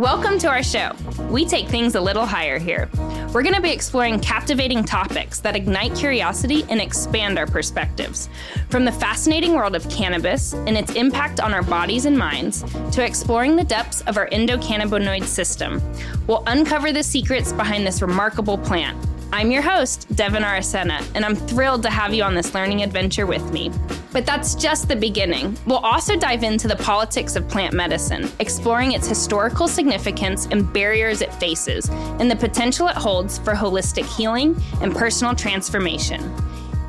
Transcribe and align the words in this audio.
Welcome 0.00 0.38
to 0.38 0.48
our 0.48 0.62
show. 0.62 0.92
We 1.28 1.44
take 1.44 1.68
things 1.68 1.94
a 1.94 2.00
little 2.00 2.24
higher 2.24 2.58
here. 2.58 2.88
We're 3.34 3.42
going 3.42 3.54
to 3.54 3.60
be 3.60 3.70
exploring 3.70 4.18
captivating 4.20 4.82
topics 4.82 5.40
that 5.40 5.54
ignite 5.54 5.94
curiosity 5.94 6.64
and 6.70 6.80
expand 6.80 7.38
our 7.38 7.46
perspectives. 7.46 8.30
From 8.70 8.86
the 8.86 8.92
fascinating 8.92 9.52
world 9.52 9.76
of 9.76 9.86
cannabis 9.90 10.54
and 10.54 10.70
its 10.70 10.94
impact 10.94 11.38
on 11.38 11.52
our 11.52 11.60
bodies 11.62 12.06
and 12.06 12.16
minds, 12.16 12.64
to 12.92 13.04
exploring 13.04 13.56
the 13.56 13.64
depths 13.64 14.00
of 14.06 14.16
our 14.16 14.26
endocannabinoid 14.30 15.24
system, 15.24 15.82
we'll 16.26 16.44
uncover 16.46 16.92
the 16.92 17.02
secrets 17.02 17.52
behind 17.52 17.86
this 17.86 18.00
remarkable 18.00 18.56
plant 18.56 18.96
I'm 19.32 19.52
your 19.52 19.62
host, 19.62 20.06
Devin 20.16 20.42
Aracena, 20.42 21.06
and 21.14 21.24
I'm 21.24 21.36
thrilled 21.36 21.82
to 21.84 21.90
have 21.90 22.12
you 22.12 22.24
on 22.24 22.34
this 22.34 22.52
learning 22.52 22.82
adventure 22.82 23.26
with 23.26 23.52
me. 23.52 23.70
But 24.12 24.26
that's 24.26 24.54
just 24.54 24.88
the 24.88 24.96
beginning. 24.96 25.56
We'll 25.66 25.78
also 25.78 26.16
dive 26.16 26.42
into 26.42 26.68
the 26.68 26.76
politics 26.76 27.36
of 27.36 27.48
plant 27.48 27.74
medicine, 27.74 28.30
exploring 28.40 28.92
its 28.92 29.06
historical 29.08 29.68
significance 29.68 30.46
and 30.50 30.72
barriers 30.72 31.22
it 31.22 31.32
faces, 31.34 31.88
and 31.88 32.30
the 32.30 32.36
potential 32.36 32.88
it 32.88 32.96
holds 32.96 33.38
for 33.38 33.54
holistic 33.54 34.06
healing 34.16 34.60
and 34.82 34.94
personal 34.94 35.34
transformation. 35.34 36.34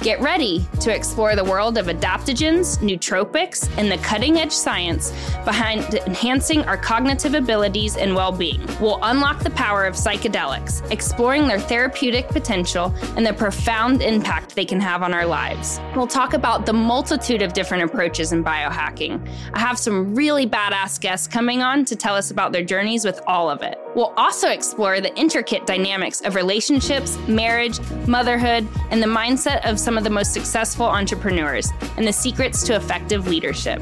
Get 0.01 0.19
ready 0.19 0.65
to 0.79 0.91
explore 0.91 1.35
the 1.35 1.43
world 1.43 1.77
of 1.77 1.85
adaptogens, 1.85 2.79
nootropics, 2.79 3.69
and 3.77 3.91
the 3.91 3.99
cutting 3.99 4.39
edge 4.39 4.51
science 4.51 5.11
behind 5.45 5.93
enhancing 5.93 6.63
our 6.63 6.75
cognitive 6.75 7.35
abilities 7.35 7.97
and 7.97 8.15
well 8.15 8.31
being. 8.31 8.67
We'll 8.79 8.97
unlock 9.03 9.43
the 9.43 9.51
power 9.51 9.85
of 9.85 9.93
psychedelics, 9.93 10.89
exploring 10.91 11.47
their 11.47 11.59
therapeutic 11.59 12.27
potential 12.29 12.91
and 13.15 13.23
the 13.23 13.33
profound 13.33 14.01
impact 14.01 14.55
they 14.55 14.65
can 14.65 14.79
have 14.79 15.03
on 15.03 15.13
our 15.13 15.27
lives. 15.27 15.79
We'll 15.95 16.07
talk 16.07 16.33
about 16.33 16.65
the 16.65 16.73
multitude 16.73 17.43
of 17.43 17.53
different 17.53 17.83
approaches 17.83 18.31
in 18.31 18.43
biohacking. 18.43 19.23
I 19.53 19.59
have 19.59 19.77
some 19.77 20.15
really 20.15 20.47
badass 20.47 20.99
guests 20.99 21.27
coming 21.27 21.61
on 21.61 21.85
to 21.85 21.95
tell 21.95 22.15
us 22.15 22.31
about 22.31 22.53
their 22.53 22.63
journeys 22.63 23.05
with 23.05 23.21
all 23.27 23.51
of 23.51 23.61
it. 23.61 23.77
We'll 23.95 24.13
also 24.15 24.49
explore 24.49 25.01
the 25.01 25.13
intricate 25.15 25.65
dynamics 25.65 26.21
of 26.21 26.35
relationships, 26.35 27.17
marriage, 27.27 27.79
motherhood, 28.07 28.67
and 28.89 29.03
the 29.03 29.07
mindset 29.07 29.69
of 29.69 29.79
some 29.79 29.97
of 29.97 30.03
the 30.03 30.09
most 30.09 30.33
successful 30.33 30.85
entrepreneurs 30.85 31.71
and 31.97 32.07
the 32.07 32.13
secrets 32.13 32.63
to 32.63 32.75
effective 32.75 33.27
leadership. 33.27 33.81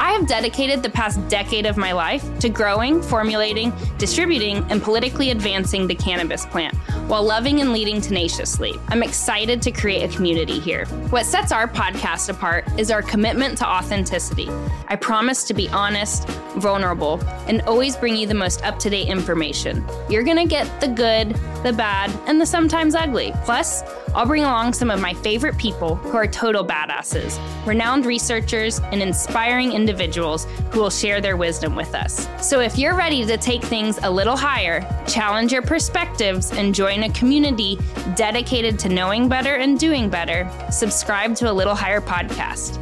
I 0.00 0.12
have 0.12 0.26
dedicated 0.28 0.82
the 0.82 0.90
past 0.90 1.26
decade 1.28 1.66
of 1.66 1.76
my 1.76 1.92
life 1.92 2.38
to 2.38 2.48
growing, 2.48 3.02
formulating, 3.02 3.72
distributing, 3.98 4.58
and 4.70 4.80
politically 4.80 5.30
advancing 5.30 5.86
the 5.86 5.94
cannabis 5.94 6.46
plant 6.46 6.76
while 7.08 7.22
loving 7.22 7.60
and 7.60 7.72
leading 7.72 8.00
tenaciously. 8.00 8.74
I'm 8.88 9.02
excited 9.02 9.62
to 9.62 9.72
create 9.72 10.08
a 10.08 10.14
community 10.14 10.60
here. 10.60 10.84
What 11.10 11.24
sets 11.24 11.52
our 11.52 11.66
podcast 11.66 12.28
apart 12.28 12.66
is 12.78 12.90
our 12.90 13.02
commitment 13.02 13.58
to 13.58 13.66
authenticity. 13.66 14.48
I 14.88 14.96
promise 14.96 15.44
to 15.44 15.54
be 15.54 15.68
honest, 15.70 16.28
vulnerable, 16.58 17.20
and 17.46 17.62
always 17.62 17.96
bring 17.96 18.14
you 18.14 18.26
the 18.26 18.34
most 18.34 18.62
up 18.62 18.78
to 18.80 18.90
date 18.90 19.08
information. 19.08 19.84
You're 20.10 20.22
going 20.22 20.36
to 20.36 20.46
get 20.46 20.80
the 20.80 20.88
good, 20.88 21.34
the 21.62 21.72
bad, 21.72 22.10
and 22.26 22.40
the 22.40 22.46
sometimes 22.46 22.94
ugly. 22.94 23.32
Plus, 23.44 23.82
I'll 24.14 24.26
bring 24.26 24.44
along 24.44 24.74
some 24.74 24.90
of 24.90 25.00
my 25.00 25.14
favorite 25.14 25.56
people 25.58 25.96
who 25.96 26.16
are 26.16 26.26
total 26.26 26.64
badasses, 26.64 27.38
renowned 27.66 28.06
researchers, 28.06 28.80
and 28.80 29.02
inspiring 29.02 29.72
individuals 29.88 30.46
who 30.70 30.80
will 30.80 30.90
share 30.90 31.20
their 31.20 31.36
wisdom 31.36 31.74
with 31.74 31.94
us. 31.94 32.28
So 32.46 32.60
if 32.60 32.76
you're 32.76 32.94
ready 32.94 33.24
to 33.24 33.38
take 33.38 33.62
things 33.62 33.98
a 34.02 34.10
little 34.10 34.36
higher, 34.36 34.86
challenge 35.06 35.50
your 35.52 35.62
perspectives, 35.62 36.52
and 36.52 36.74
join 36.74 37.04
a 37.04 37.12
community 37.12 37.78
dedicated 38.14 38.78
to 38.80 38.88
knowing 38.88 39.28
better 39.28 39.54
and 39.54 39.78
doing 39.78 40.10
better, 40.10 40.50
subscribe 40.70 41.34
to 41.36 41.50
a 41.50 41.52
Little 41.52 41.74
Higher 41.74 42.00
podcast. 42.00 42.78